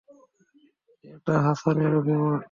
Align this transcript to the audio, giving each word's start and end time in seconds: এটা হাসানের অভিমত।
এটা 1.05 1.35
হাসানের 1.45 1.93
অভিমত। 1.95 2.39